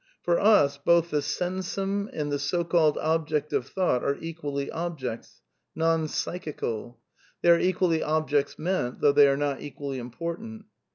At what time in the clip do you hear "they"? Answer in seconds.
9.11-9.27